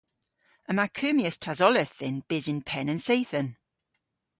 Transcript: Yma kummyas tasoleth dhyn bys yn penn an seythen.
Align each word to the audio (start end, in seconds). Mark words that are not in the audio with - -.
Yma 0.69 0.85
kummyas 0.97 1.37
tasoleth 1.39 1.93
dhyn 1.99 2.17
bys 2.27 2.45
yn 2.51 2.59
penn 2.69 2.91
an 2.93 3.01
seythen. 3.07 3.49